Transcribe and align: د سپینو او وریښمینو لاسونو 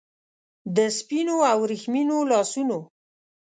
د 0.75 0.77
سپینو 0.97 1.35
او 1.49 1.57
وریښمینو 1.63 2.17
لاسونو 2.31 2.77